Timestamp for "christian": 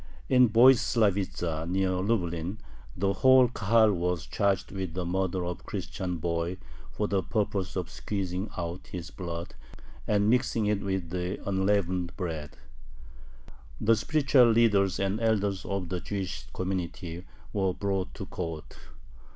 5.63-6.17